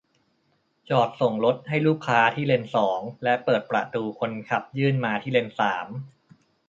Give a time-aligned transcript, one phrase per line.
[0.89, 5.87] จอดส่งรถให้ลูกค้าที่เลนสอง และเปิดประตูคนขับยื่นมาที่เลนสาม!